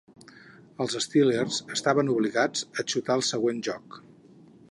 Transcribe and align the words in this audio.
Els 0.85 0.95
Steelers 1.05 1.59
estaven 1.75 2.09
obligats 2.15 2.65
a 2.79 2.87
xutar 2.93 3.17
al 3.19 3.25
següent 3.31 3.61
joc. 3.71 4.01